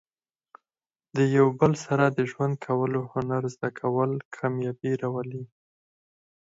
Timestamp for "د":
1.15-1.17, 2.17-2.19